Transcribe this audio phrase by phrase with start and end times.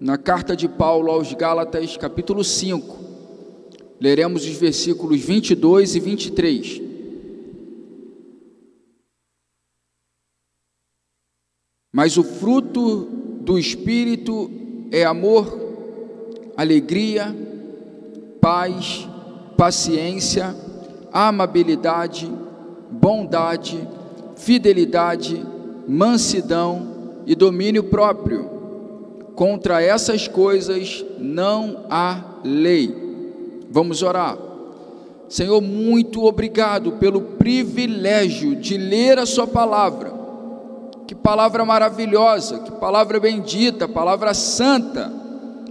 [0.00, 2.96] na carta de Paulo aos Gálatas, capítulo 5.
[4.00, 6.80] Leremos os versículos 22 e 23.
[11.92, 13.08] Mas o fruto
[13.40, 14.50] do Espírito
[14.90, 15.46] é amor,
[16.56, 17.36] alegria,
[18.40, 19.06] paz,
[19.54, 20.56] paciência,
[21.12, 22.30] amabilidade,
[22.90, 23.86] bondade,
[24.34, 25.44] fidelidade,
[25.86, 28.57] mansidão e domínio próprio.
[29.38, 32.92] Contra essas coisas não há lei.
[33.70, 34.36] Vamos orar.
[35.28, 40.12] Senhor, muito obrigado pelo privilégio de ler a Sua palavra.
[41.06, 45.08] Que palavra maravilhosa, que palavra bendita, palavra santa,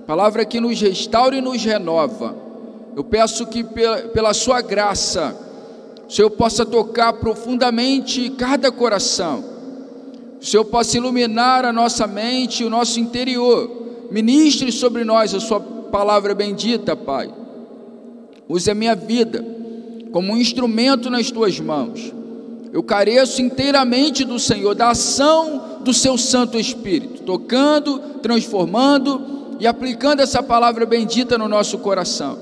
[0.07, 2.33] palavra que nos restaura e nos renova.
[2.95, 5.35] Eu peço que pela, Sua graça,
[6.07, 9.56] o Senhor possa tocar profundamente cada coração
[10.47, 13.69] Senhor possa iluminar a nossa mente e o nosso interior.
[14.09, 17.29] Ministre sobre nós a Sua palavra bendita, Pai.
[18.47, 19.45] Use a minha vida
[20.09, 22.13] como um instrumento nas Tuas mãos.
[22.71, 30.21] Eu careço inteiramente do Senhor, da ação do Seu Santo Espírito, tocando, transformando e aplicando
[30.21, 32.39] essa palavra bendita no nosso coração.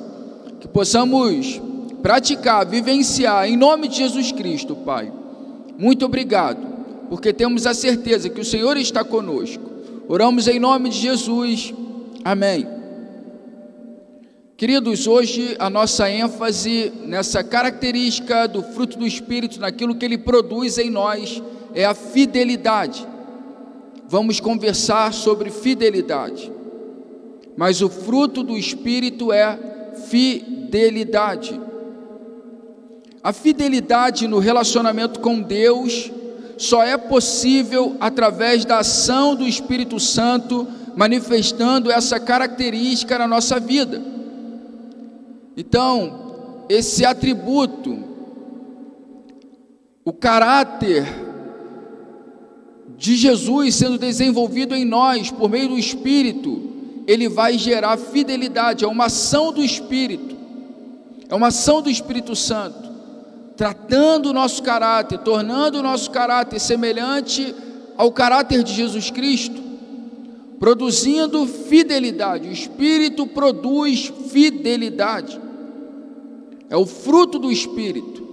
[0.59, 1.59] Que possamos
[2.03, 5.11] praticar, vivenciar, em nome de Jesus Cristo, Pai.
[5.76, 6.75] Muito obrigado
[7.09, 9.64] porque temos a certeza que o Senhor está conosco.
[10.08, 11.73] Oramos em nome de Jesus.
[12.23, 12.67] Amém.
[14.58, 20.78] Queridos, hoje a nossa ênfase nessa característica do fruto do Espírito, naquilo que ele produz
[20.78, 23.06] em nós, é a fidelidade.
[24.08, 26.52] Vamos conversar sobre fidelidade.
[27.58, 29.59] Mas o fruto do Espírito é
[30.08, 31.59] fidelidade.
[33.22, 36.11] A fidelidade no relacionamento com Deus
[36.58, 44.02] só é possível através da ação do Espírito Santo manifestando essa característica na nossa vida.
[45.58, 48.00] Então, esse atributo,
[50.04, 51.05] o caráter
[52.98, 56.72] de Jesus sendo desenvolvido em nós por meio do Espírito,
[57.08, 60.36] ele vai gerar fidelidade, é uma ação do Espírito,
[61.27, 62.85] é uma ação do Espírito Santo
[63.55, 67.55] tratando o nosso caráter, tornando o nosso caráter semelhante
[67.98, 69.61] ao caráter de Jesus Cristo,
[70.60, 72.48] produzindo fidelidade.
[72.48, 75.39] O Espírito produz fidelidade,
[76.70, 78.26] é o fruto do Espírito.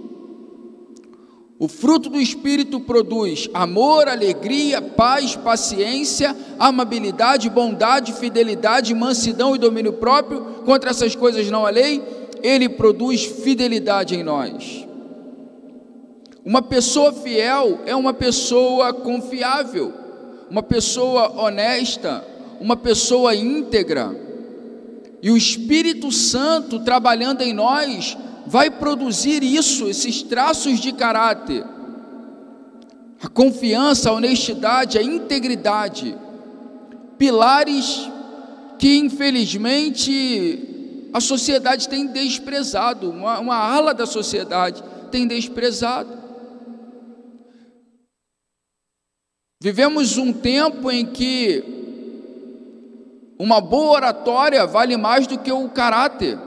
[1.59, 9.93] O fruto do Espírito produz amor, alegria, paz, paciência, amabilidade, bondade, fidelidade, mansidão e domínio
[9.93, 10.41] próprio.
[10.65, 12.03] Contra essas coisas não há lei.
[12.41, 14.85] Ele produz fidelidade em nós.
[16.45, 19.93] Uma pessoa fiel é uma pessoa confiável,
[20.49, 22.25] uma pessoa honesta,
[22.59, 24.13] uma pessoa íntegra.
[25.21, 31.63] E o Espírito Santo trabalhando em nós vai produzir isso, esses traços de caráter.
[33.21, 36.13] A confiança, a honestidade, a integridade.
[37.17, 38.09] Pilares
[38.77, 46.22] que infelizmente a sociedade tem desprezado, uma, uma ala da sociedade tem desprezado.
[49.63, 51.63] Vivemos um tempo em que
[53.39, 56.37] uma boa oratória vale mais do que o caráter.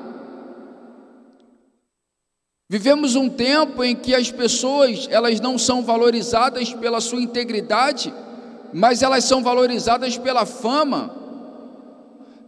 [2.69, 8.13] Vivemos um tempo em que as pessoas, elas não são valorizadas pela sua integridade,
[8.71, 11.11] mas elas são valorizadas pela fama,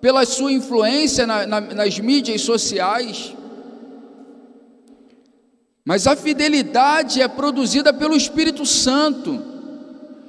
[0.03, 3.35] pela sua influência na, na, nas mídias sociais.
[5.83, 9.57] Mas a fidelidade é produzida pelo Espírito Santo.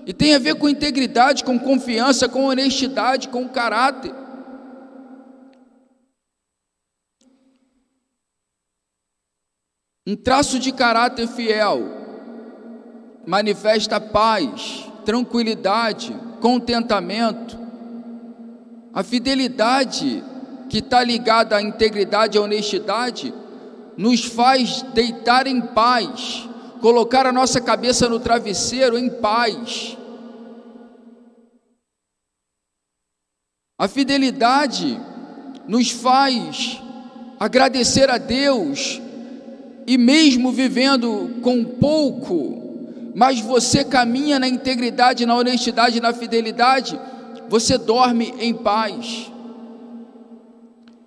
[0.09, 4.11] E tem a ver com integridade, com confiança, com honestidade, com caráter.
[10.07, 11.83] Um traço de caráter fiel
[13.23, 16.11] manifesta paz, tranquilidade,
[16.41, 17.55] contentamento.
[18.91, 20.23] A fidelidade
[20.71, 23.31] que está ligada à integridade e à honestidade
[23.95, 26.49] nos faz deitar em paz,
[26.81, 29.98] colocar a nossa cabeça no travesseiro em paz.
[33.79, 34.99] A fidelidade
[35.65, 36.81] nos faz
[37.39, 39.01] agradecer a Deus
[39.87, 46.99] e mesmo vivendo com pouco, mas você caminha na integridade, na honestidade, na fidelidade,
[47.47, 49.31] você dorme em paz.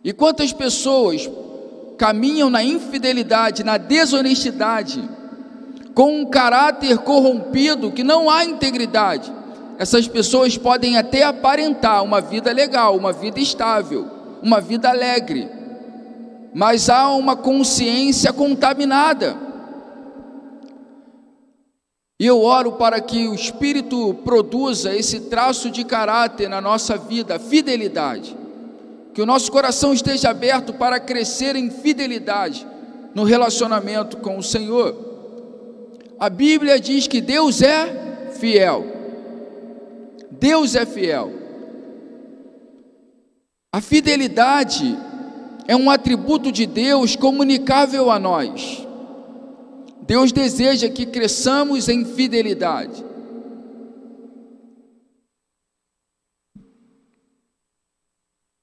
[0.02, 1.30] E quantas pessoas
[1.98, 5.06] caminham na infidelidade, na desonestidade,
[5.94, 9.30] com um caráter corrompido, que não há integridade,
[9.82, 14.08] essas pessoas podem até aparentar uma vida legal, uma vida estável,
[14.40, 15.50] uma vida alegre,
[16.54, 19.36] mas há uma consciência contaminada.
[22.16, 27.36] E eu oro para que o Espírito produza esse traço de caráter na nossa vida,
[27.40, 28.36] fidelidade.
[29.12, 32.64] Que o nosso coração esteja aberto para crescer em fidelidade
[33.16, 34.94] no relacionamento com o Senhor.
[36.20, 38.91] A Bíblia diz que Deus é fiel.
[40.38, 41.30] Deus é fiel.
[43.70, 44.98] A fidelidade
[45.66, 48.86] é um atributo de Deus comunicável a nós.
[50.02, 53.04] Deus deseja que cresçamos em fidelidade.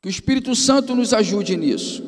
[0.01, 2.03] Que o Espírito Santo nos ajude nisso.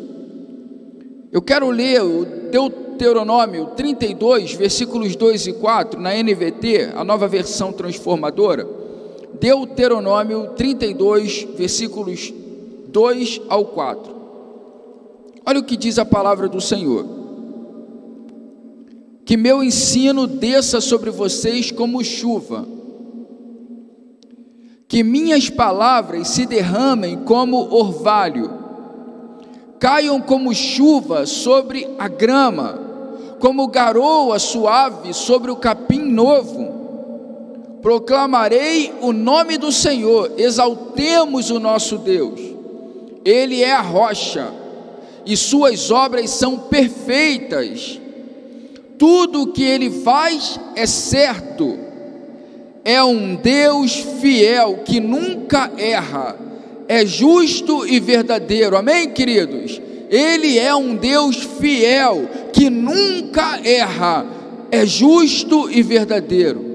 [1.31, 7.71] Eu quero ler o Deuteronômio 32, versículos 2 e 4, na NVT, a nova versão
[7.71, 8.80] transformadora.
[9.39, 12.33] Deuteronômio 32, versículos
[12.87, 14.15] 2 ao 4.
[15.45, 17.21] Olha o que diz a palavra do Senhor
[19.31, 22.67] que meu ensino desça sobre vocês como chuva,
[24.89, 28.51] que minhas palavras se derramem como orvalho,
[29.79, 32.77] caiam como chuva sobre a grama,
[33.39, 36.80] como garoa suave sobre o capim novo.
[37.81, 42.39] Proclamarei o nome do Senhor, exaltemos o nosso Deus.
[43.25, 44.51] Ele é a rocha,
[45.25, 48.01] e suas obras são perfeitas
[49.01, 51.75] tudo o que ele faz é certo.
[52.85, 56.37] É um Deus fiel que nunca erra,
[56.87, 58.77] é justo e verdadeiro.
[58.77, 59.81] Amém, queridos?
[60.07, 64.23] Ele é um Deus fiel que nunca erra,
[64.69, 66.70] é justo e verdadeiro.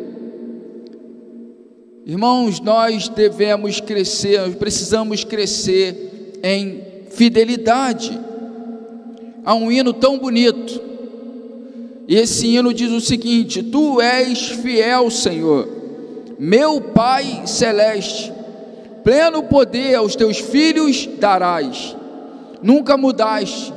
[2.08, 8.16] Irmãos, nós devemos crescer, precisamos crescer em fidelidade.
[9.44, 10.80] Há um hino tão bonito
[12.06, 15.68] e esse hino diz o seguinte: Tu és fiel, Senhor,
[16.38, 18.32] meu Pai celeste,
[19.02, 21.96] pleno poder aos teus filhos darás.
[22.62, 23.74] Nunca mudaste,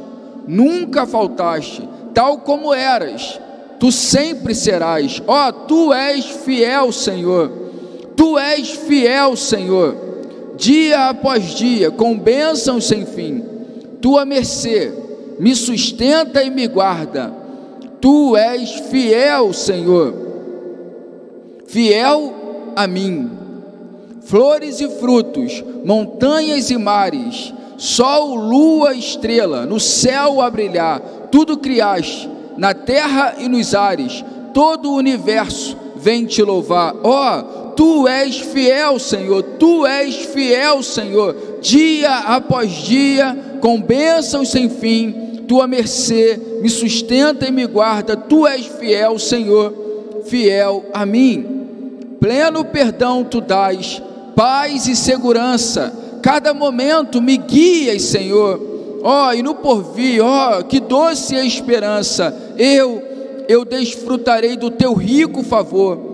[0.48, 1.82] nunca faltaste,
[2.14, 3.40] tal como eras,
[3.80, 5.20] tu sempre serás.
[5.26, 7.59] Ó, oh, tu és fiel, Senhor.
[8.20, 9.96] Tu és fiel, Senhor.
[10.58, 13.42] Dia após dia, com bênçãos sem fim.
[14.02, 14.92] Tua mercê
[15.40, 17.40] me sustenta e me guarda
[18.02, 20.14] Tu és fiel, Senhor,
[21.68, 22.34] fiel
[22.76, 23.30] a mim.
[24.22, 31.02] Flores e frutos, montanhas e mares, sol, lua, estrela, no céu a brilhar,
[31.32, 34.24] tudo criaste, na terra e nos ares,
[34.54, 36.96] todo o universo vem te louvar.
[37.04, 44.50] Ó, oh, tu és fiel, Senhor, tu és fiel, Senhor, dia após dia, com bênçãos
[44.50, 49.74] sem fim tua mercê me sustenta e me guarda, tu és fiel, Senhor,
[50.26, 52.18] fiel a mim.
[52.20, 54.02] Pleno perdão tu dás,
[54.36, 58.60] paz e segurança, cada momento me guias, Senhor.
[59.02, 63.02] Ó, oh, e no porvir, ó, oh, que doce a esperança, eu,
[63.48, 66.09] eu desfrutarei do teu rico favor.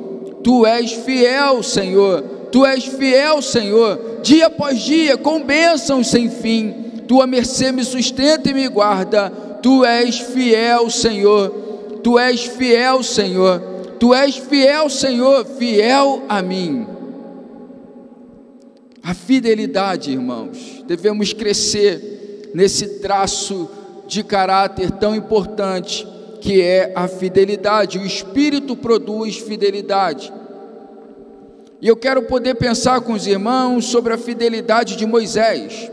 [0.45, 2.21] Tu és fiel, Senhor,
[2.51, 8.49] tu és fiel, Senhor, dia após dia, com bênçãos sem fim tua mercê me sustenta
[8.49, 9.29] e me guarda.
[9.61, 11.49] Tu és fiel, Senhor.
[12.03, 13.59] Tu és fiel, Senhor.
[13.99, 16.87] Tu és fiel, Senhor, fiel a mim.
[19.01, 23.69] A fidelidade, irmãos, devemos crescer nesse traço
[24.07, 26.07] de caráter tão importante
[26.45, 27.97] que é a fidelidade.
[27.97, 30.31] O Espírito produz fidelidade.
[31.81, 35.91] E eu quero poder pensar com os irmãos sobre a fidelidade de Moisés.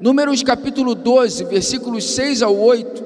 [0.00, 3.04] Números capítulo 12, versículos 6 ao 8,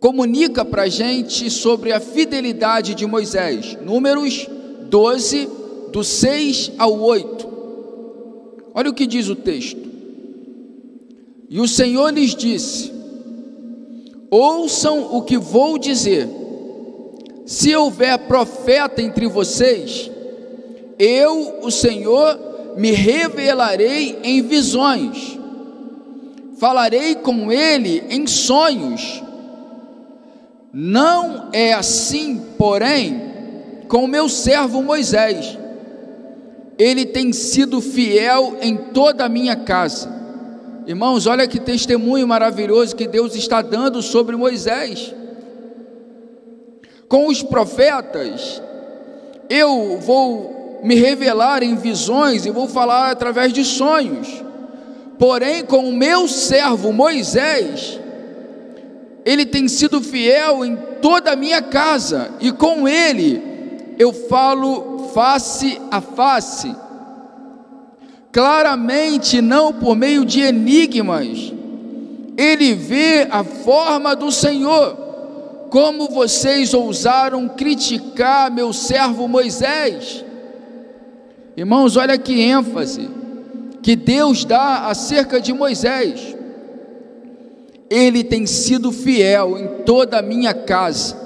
[0.00, 3.78] comunica para a gente sobre a fidelidade de Moisés.
[3.80, 4.48] Números
[4.90, 5.48] 12,
[5.92, 7.48] do 6 ao 8.
[8.74, 9.86] Olha o que diz o texto.
[11.48, 12.95] E o Senhor lhes disse:
[14.30, 16.28] Ouçam o que vou dizer.
[17.44, 20.10] Se houver profeta entre vocês,
[20.98, 22.38] eu, o Senhor,
[22.76, 25.38] me revelarei em visões,
[26.58, 29.22] falarei com ele em sonhos.
[30.72, 33.22] Não é assim, porém,
[33.88, 35.56] com meu servo Moisés.
[36.78, 40.15] Ele tem sido fiel em toda a minha casa.
[40.86, 45.12] Irmãos, olha que testemunho maravilhoso que Deus está dando sobre Moisés.
[47.08, 48.62] Com os profetas,
[49.50, 54.28] eu vou me revelar em visões e vou falar através de sonhos.
[55.18, 57.98] Porém, com o meu servo Moisés,
[59.24, 63.42] ele tem sido fiel em toda a minha casa, e com ele
[63.98, 66.72] eu falo face a face,
[68.36, 71.54] claramente, não por meio de enigmas.
[72.36, 74.94] Ele vê a forma do Senhor.
[75.70, 80.22] Como vocês ousaram criticar meu servo Moisés?
[81.56, 83.08] Irmãos, olha que ênfase
[83.82, 86.36] que Deus dá acerca de Moisés.
[87.88, 91.16] Ele tem sido fiel em toda a minha casa.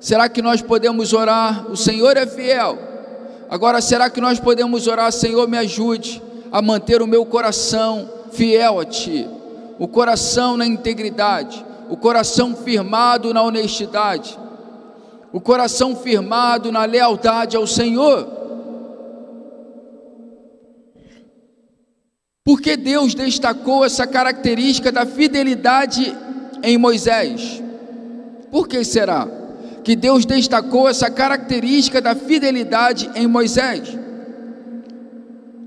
[0.00, 1.70] Será que nós podemos orar?
[1.70, 2.83] O Senhor é fiel.
[3.54, 5.12] Agora, será que nós podemos orar?
[5.12, 6.20] Senhor, me ajude
[6.50, 9.28] a manter o meu coração fiel a Ti,
[9.78, 14.36] o coração na integridade, o coração firmado na honestidade,
[15.32, 18.26] o coração firmado na lealdade ao Senhor.
[22.42, 26.12] Porque Deus destacou essa característica da fidelidade
[26.60, 27.62] em Moisés?
[28.50, 29.43] Por que será
[29.84, 33.96] que Deus destacou essa característica da fidelidade em Moisés?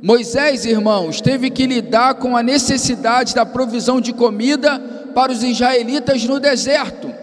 [0.01, 4.79] Moisés, irmãos, teve que lidar com a necessidade da provisão de comida
[5.13, 7.13] para os israelitas no deserto.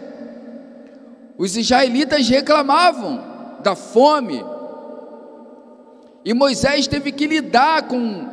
[1.37, 3.23] Os israelitas reclamavam
[3.63, 4.45] da fome,
[6.25, 8.27] e Moisés teve que lidar com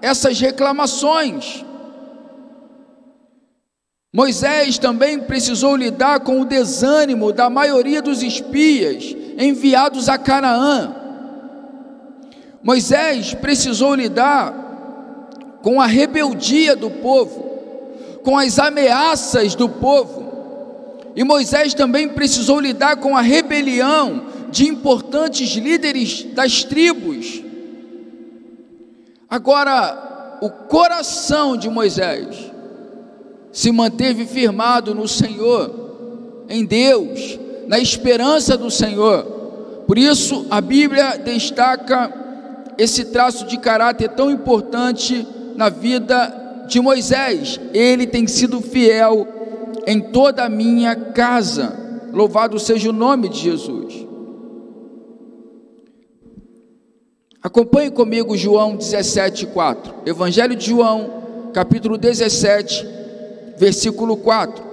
[0.00, 1.64] essas reclamações.
[4.16, 10.96] Moisés também precisou lidar com o desânimo da maioria dos espias enviados a Canaã.
[12.62, 17.44] Moisés precisou lidar com a rebeldia do povo,
[18.24, 20.32] com as ameaças do povo.
[21.14, 27.42] E Moisés também precisou lidar com a rebelião de importantes líderes das tribos.
[29.28, 32.55] Agora, o coração de Moisés
[33.56, 39.22] se manteve firmado no Senhor, em Deus, na esperança do Senhor.
[39.86, 42.12] Por isso, a Bíblia destaca
[42.76, 47.58] esse traço de caráter tão importante na vida de Moisés.
[47.72, 49.26] Ele tem sido fiel
[49.86, 51.74] em toda a minha casa.
[52.12, 54.06] Louvado seja o nome de Jesus.
[57.42, 59.94] Acompanhe comigo João 17:4.
[60.04, 62.95] Evangelho de João, capítulo 17,
[63.58, 64.64] versículo 4.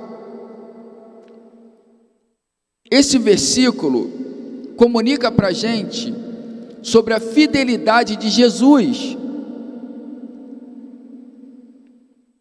[2.90, 4.12] Esse versículo
[4.78, 6.14] comunica para a gente
[6.82, 9.18] sobre a fidelidade de Jesus.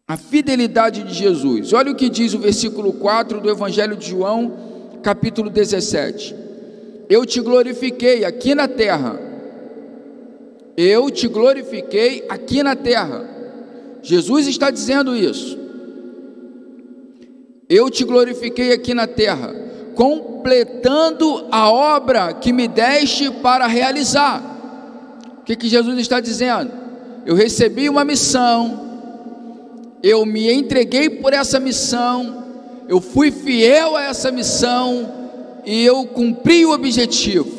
[0.07, 1.73] A fidelidade de Jesus.
[1.73, 6.35] Olha o que diz o versículo 4 do Evangelho de João, capítulo 17.
[7.09, 9.33] Eu te glorifiquei aqui na terra
[10.75, 13.29] eu te glorifiquei aqui na terra.
[14.01, 15.57] Jesus está dizendo isso.
[17.73, 19.51] Eu te glorifiquei aqui na terra,
[19.95, 24.43] completando a obra que me deste para realizar.
[25.39, 26.71] O que, que Jesus está dizendo?
[27.25, 32.43] Eu recebi uma missão, eu me entreguei por essa missão,
[32.87, 35.11] eu fui fiel a essa missão
[35.65, 37.49] e eu cumpri o objetivo.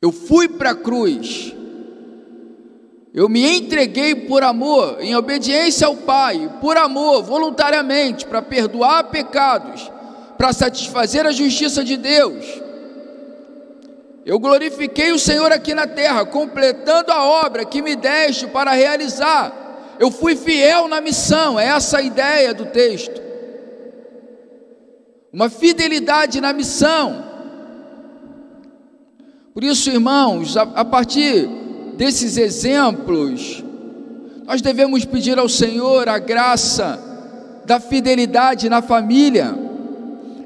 [0.00, 1.52] Eu fui para a cruz.
[3.14, 9.90] Eu me entreguei por amor, em obediência ao Pai, por amor, voluntariamente, para perdoar pecados,
[10.36, 12.44] para satisfazer a justiça de Deus.
[14.26, 19.96] Eu glorifiquei o Senhor aqui na terra, completando a obra que me deste para realizar.
[19.98, 23.20] Eu fui fiel na missão, é essa a ideia do texto.
[25.32, 27.24] Uma fidelidade na missão.
[29.54, 31.48] Por isso, irmãos, a, a partir
[31.98, 33.64] desses exemplos,
[34.46, 36.96] nós devemos pedir ao Senhor a graça
[37.66, 39.52] da fidelidade na família,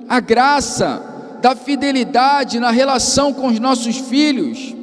[0.08, 1.02] a graça
[1.42, 4.74] da fidelidade na relação com os nossos filhos,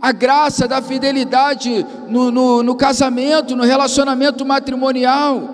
[0.00, 5.50] a graça da fidelidade no, no, no casamento, no relacionamento matrimonial,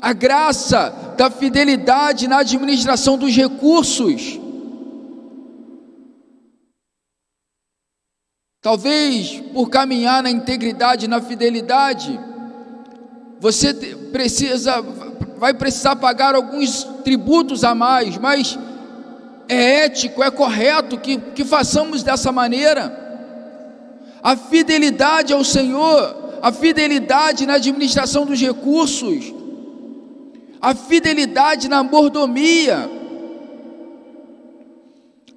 [0.00, 4.40] a graça da fidelidade na administração dos recursos
[8.68, 12.20] Talvez por caminhar na integridade, na fidelidade,
[13.40, 14.84] você precisa,
[15.38, 18.58] vai precisar pagar alguns tributos a mais, mas
[19.48, 22.92] é ético, é correto que, que façamos dessa maneira.
[24.22, 29.32] A fidelidade ao Senhor, a fidelidade na administração dos recursos,
[30.60, 32.97] a fidelidade na mordomia,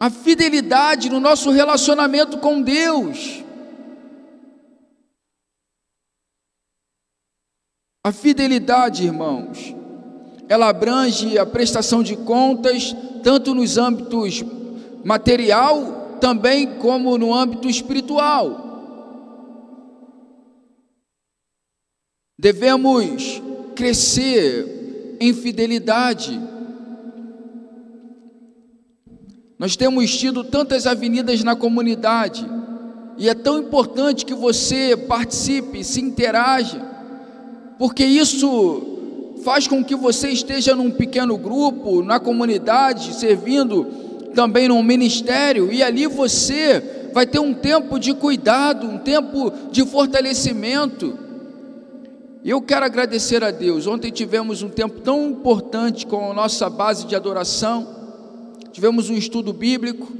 [0.02, 3.44] a fidelidade no nosso relacionamento com Deus.
[8.04, 9.76] A fidelidade, irmãos,
[10.50, 14.44] ela abrange a prestação de contas, tanto nos âmbitos
[15.06, 18.70] material, também como no âmbito espiritual.
[22.40, 23.40] Devemos
[23.76, 26.51] crescer em fidelidade.
[29.62, 32.44] Nós temos tido tantas avenidas na comunidade
[33.16, 36.84] e é tão importante que você participe, se interaja,
[37.78, 38.82] porque isso
[39.44, 43.86] faz com que você esteja num pequeno grupo, na comunidade, servindo
[44.34, 49.86] também num ministério, e ali você vai ter um tempo de cuidado, um tempo de
[49.86, 51.20] fortalecimento.
[52.44, 53.86] Eu quero agradecer a Deus.
[53.86, 58.01] Ontem tivemos um tempo tão importante com a nossa base de adoração.
[58.72, 60.12] Tivemos um estudo bíblico.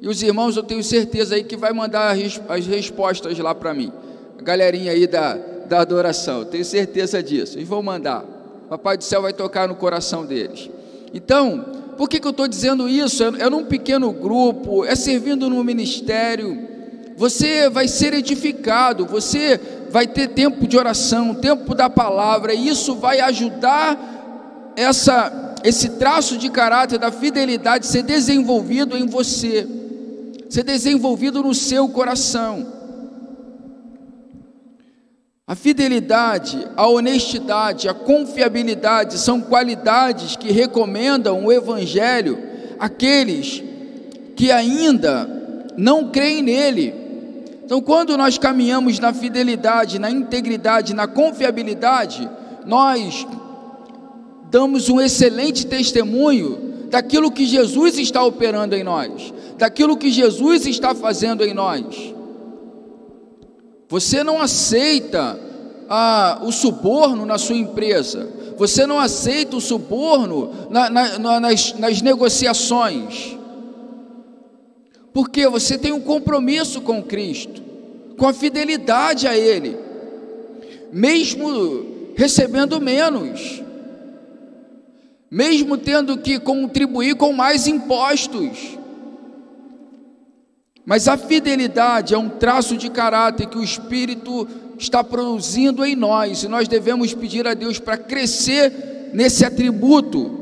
[0.00, 2.16] E os irmãos, eu tenho certeza aí que vai mandar
[2.48, 3.92] as respostas lá para mim.
[4.38, 5.34] A galerinha aí da,
[5.68, 7.58] da adoração, tenho certeza disso.
[7.58, 8.24] E vão mandar.
[8.68, 10.70] Papai do céu vai tocar no coração deles.
[11.12, 11.64] Então,
[11.96, 13.22] por que, que eu estou dizendo isso?
[13.22, 16.68] É, é num pequeno grupo, é servindo no ministério.
[17.16, 19.60] Você vai ser edificado, você
[19.90, 25.30] vai ter tempo de oração, tempo da palavra, e isso vai ajudar essa,
[25.62, 29.66] esse traço de caráter da fidelidade ser desenvolvido em você,
[30.48, 32.66] ser desenvolvido no seu coração.
[35.46, 42.38] A fidelidade, a honestidade, a confiabilidade são qualidades que recomendam o Evangelho
[42.78, 43.62] àqueles
[44.36, 47.00] que ainda não creem nele
[47.70, 52.28] então, quando nós caminhamos na fidelidade, na integridade, na confiabilidade,
[52.66, 53.24] nós
[54.50, 60.94] damos um excelente testemunho daquilo que Jesus está operando em nós, daquilo que Jesus está
[60.94, 62.14] fazendo em nós.
[63.88, 65.38] Você não aceita
[65.88, 72.02] ah, o suborno na sua empresa, você não aceita o suborno na, na, nas, nas
[72.02, 73.36] negociações.
[75.12, 77.62] Porque você tem um compromisso com Cristo,
[78.16, 79.76] com a fidelidade a Ele,
[80.92, 83.60] mesmo recebendo menos,
[85.30, 88.78] mesmo tendo que contribuir com mais impostos.
[90.84, 96.42] Mas a fidelidade é um traço de caráter que o Espírito está produzindo em nós,
[96.42, 100.40] e nós devemos pedir a Deus para crescer nesse atributo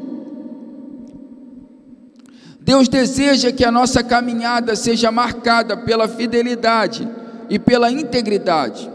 [2.69, 7.09] Deus deseja que a nossa caminhada seja marcada pela fidelidade
[7.49, 8.91] e pela integridade.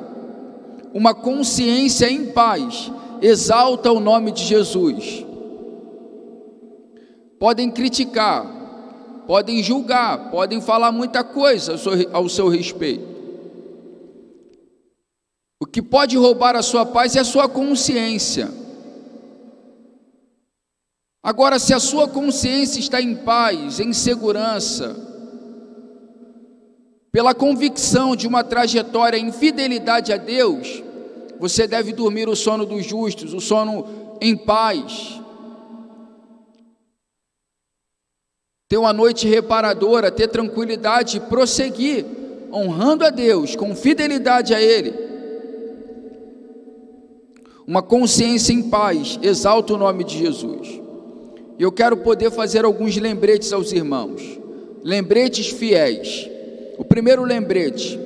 [0.93, 5.25] Uma consciência em paz exalta o nome de Jesus.
[7.43, 8.45] Podem criticar,
[9.27, 11.75] podem julgar, podem falar muita coisa
[12.13, 13.05] ao seu respeito.
[15.61, 18.49] O que pode roubar a sua paz é a sua consciência.
[21.21, 24.95] Agora, se a sua consciência está em paz, em segurança,
[27.11, 30.81] pela convicção de uma trajetória em fidelidade a Deus,
[31.41, 35.21] você deve dormir o sono dos justos, o sono em paz.
[38.73, 42.03] Ter uma noite reparadora, ter tranquilidade e prosseguir,
[42.51, 44.91] honrando a Deus, com fidelidade a Ele.
[47.67, 50.81] Uma consciência em paz exalta o nome de Jesus.
[51.59, 54.39] Eu quero poder fazer alguns lembretes aos irmãos.
[54.83, 56.27] Lembretes fiéis.
[56.75, 57.99] O primeiro lembrete: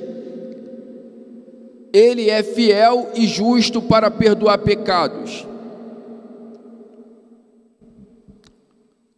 [1.94, 5.47] Ele é fiel e justo para perdoar pecados.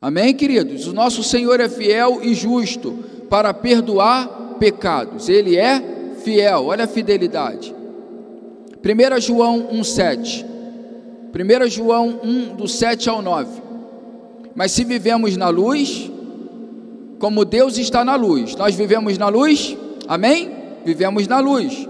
[0.02, 0.86] Amém, queridos?
[0.86, 5.28] O nosso Senhor é fiel e justo para perdoar pecados.
[5.28, 6.64] Ele é fiel.
[6.64, 7.74] Olha a fidelidade.
[8.82, 10.46] 1 João 1,7.
[11.34, 13.60] 1 João 1, do 7 ao 9.
[14.54, 16.10] Mas se vivemos na luz,
[17.18, 19.76] como Deus está na luz, nós vivemos na luz,
[20.08, 20.50] amém?
[20.82, 21.86] Vivemos na luz.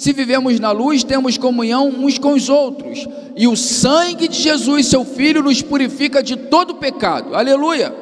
[0.00, 4.86] Se vivemos na luz, temos comunhão uns com os outros, e o sangue de Jesus,
[4.86, 7.94] seu Filho, nos purifica de todo pecado, aleluia.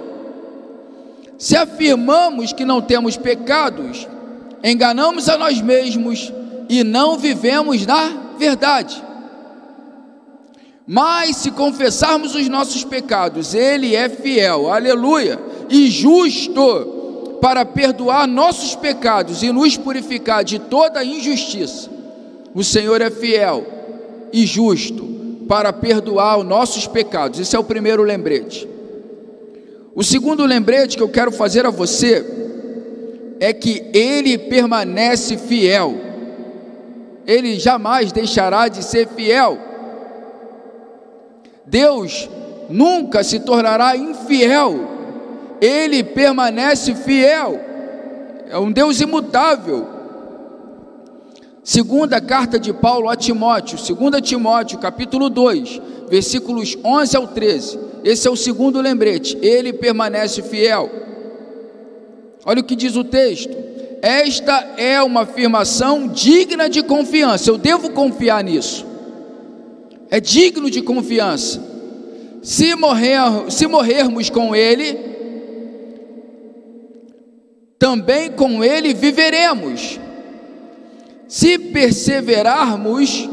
[1.37, 4.07] Se afirmamos que não temos pecados,
[4.63, 6.33] enganamos a nós mesmos
[6.69, 9.03] e não vivemos na verdade.
[10.87, 15.37] Mas se confessarmos os nossos pecados, Ele é fiel, aleluia,
[15.69, 16.98] e justo
[17.41, 21.91] para perdoar nossos pecados e nos purificar de toda injustiça.
[22.55, 23.65] O Senhor é fiel
[24.33, 25.07] e justo
[25.49, 27.41] para perdoar os nossos pecados.
[27.41, 28.69] Esse é o primeiro lembrete.
[29.95, 32.25] O segundo lembrete que eu quero fazer a você
[33.41, 35.95] é que ele permanece fiel.
[37.27, 39.59] Ele jamais deixará de ser fiel.
[41.65, 42.29] Deus
[42.69, 44.98] nunca se tornará infiel.
[45.61, 47.61] Ele permanece fiel.
[48.49, 49.87] É um Deus imutável.
[51.63, 57.79] Segunda carta de Paulo a Timóteo, 2 Timóteo, capítulo 2, versículos 11 ao 13.
[58.03, 59.37] Esse é o segundo lembrete.
[59.43, 60.91] Ele permanece fiel.
[62.45, 63.55] Olha o que diz o texto.
[64.01, 67.51] Esta é uma afirmação digna de confiança.
[67.51, 68.87] Eu devo confiar nisso.
[70.11, 71.63] É digno de confiança.
[72.43, 73.19] Se, morrer,
[73.51, 74.99] se morrermos com Ele,
[77.79, 80.01] também com Ele viveremos.
[81.29, 83.29] Se perseverarmos,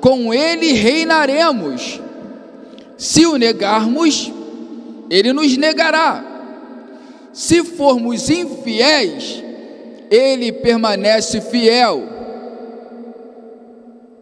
[0.00, 2.00] com Ele reinaremos.
[2.96, 4.32] Se o negarmos,
[5.10, 6.24] Ele nos negará.
[7.32, 9.42] Se formos infiéis,
[10.10, 12.02] Ele permanece fiel,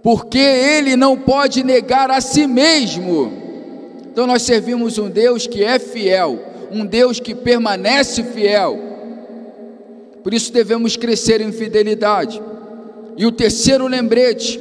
[0.02, 3.32] porque Ele não pode negar a si mesmo.
[4.10, 6.38] Então nós servimos um Deus que é fiel,
[6.70, 8.88] um Deus que permanece fiel.
[10.22, 12.40] Por isso devemos crescer em fidelidade.
[13.16, 14.60] E o terceiro lembrete,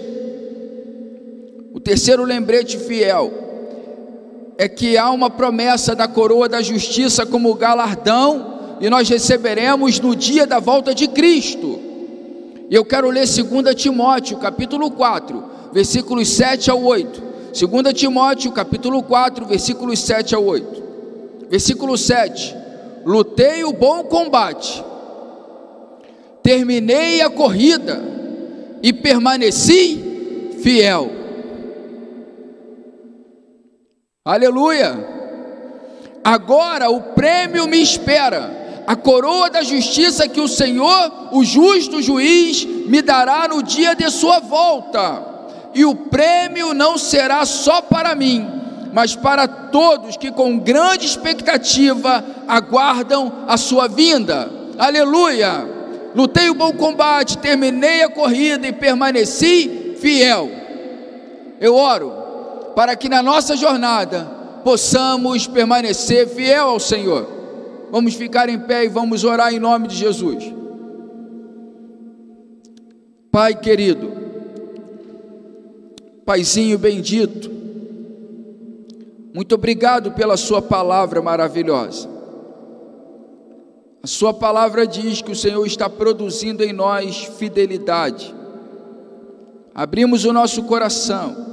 [1.74, 3.32] o terceiro lembrete fiel,
[4.58, 10.16] é que há uma promessa da coroa da justiça como galardão, e nós receberemos no
[10.16, 11.80] dia da volta de Cristo.
[12.70, 17.24] E eu quero ler 2 Timóteo, capítulo 4, versículos 7 ao 8.
[17.54, 20.84] 2 Timóteo, capítulo 4, versículos 7 ao 8.
[21.50, 22.56] Versículo 7:
[23.06, 24.84] Lutei o bom combate,
[26.48, 28.02] terminei a corrida
[28.82, 31.12] e permaneci fiel.
[34.24, 34.96] Aleluia!
[36.24, 42.64] Agora o prêmio me espera, a coroa da justiça que o Senhor, o justo juiz,
[42.64, 45.26] me dará no dia de sua volta.
[45.76, 48.48] E o prêmio não será só para mim,
[48.94, 54.50] mas para todos que com grande expectativa aguardam a sua vinda.
[54.80, 55.76] Aleluia!
[56.18, 60.50] Lutei o bom combate, terminei a corrida e permaneci fiel.
[61.62, 62.12] Eu oro
[62.74, 64.26] para que na nossa jornada
[64.64, 67.28] possamos permanecer fiel ao Senhor.
[67.92, 70.52] Vamos ficar em pé e vamos orar em nome de Jesus.
[73.32, 74.12] Pai querido,
[76.26, 77.52] Paizinho bendito,
[79.36, 82.17] muito obrigado pela Sua palavra maravilhosa.
[84.08, 88.34] Sua palavra diz que o Senhor está produzindo em nós fidelidade.
[89.76, 91.48] Abrimos o nosso coração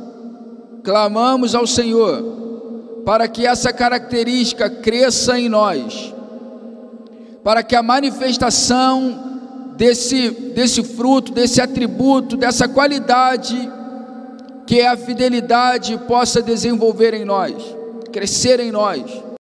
[0.85, 6.15] clamamos ao Senhor para que essa característica cresça em nós,
[7.43, 13.71] para que a manifestação desse, desse fruto, desse atributo, dessa qualidade,
[14.67, 17.55] que é a fidelidade, possa desenvolver em nós,
[18.13, 19.34] crescer em nós